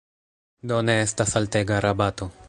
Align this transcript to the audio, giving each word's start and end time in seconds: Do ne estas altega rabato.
Do 0.71 0.79
ne 0.87 0.95
estas 1.01 1.37
altega 1.41 1.81
rabato. 1.89 2.31